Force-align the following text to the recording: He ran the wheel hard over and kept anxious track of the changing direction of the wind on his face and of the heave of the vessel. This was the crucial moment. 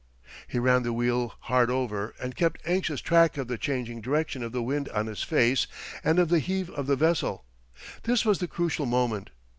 He 0.47 0.57
ran 0.57 0.81
the 0.81 0.93
wheel 0.93 1.35
hard 1.41 1.69
over 1.69 2.15
and 2.19 2.35
kept 2.35 2.59
anxious 2.65 3.01
track 3.01 3.37
of 3.37 3.47
the 3.47 3.57
changing 3.59 4.01
direction 4.01 4.41
of 4.41 4.51
the 4.51 4.63
wind 4.63 4.89
on 4.89 5.05
his 5.05 5.21
face 5.21 5.67
and 6.03 6.17
of 6.17 6.29
the 6.29 6.39
heave 6.39 6.71
of 6.71 6.87
the 6.87 6.95
vessel. 6.95 7.45
This 8.01 8.25
was 8.25 8.39
the 8.39 8.47
crucial 8.47 8.87
moment. 8.87 9.29